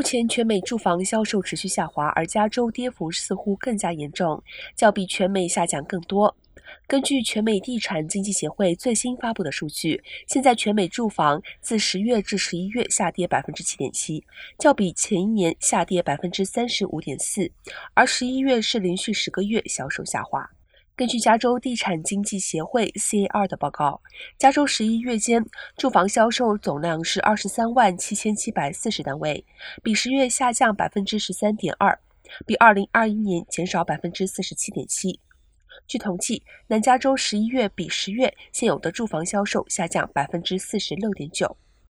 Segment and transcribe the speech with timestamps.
[0.00, 4.42] 目前全美住房销售持续下滑，而加州跌幅似乎更加严重，
[4.74, 6.34] 较比全美下降更多。
[6.86, 14.24] 根据全美地产经济协会最新发布的数据，现在全美住房自十月至十一月下跌百分之七点七，
[14.58, 17.52] 较比前一年下跌百分之三十五点四，
[17.92, 20.50] 而十一月是连续十个月销售下滑。
[21.00, 24.02] 根据加州地产经济协会 （CAR） 的报告，
[24.36, 25.42] 加州十一月间
[25.74, 29.42] 住房销售总量是二十三万七千七百四十单位，
[29.82, 31.98] 比十月下降百分之十三点二，
[32.44, 35.18] 比二零二一年减少百分之四十七点七。
[35.86, 41.56] 据统计，南加州十一月比十月现有的住房销售下降百分之四十六点九。